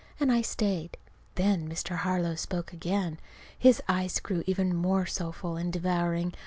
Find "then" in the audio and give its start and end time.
1.35-1.69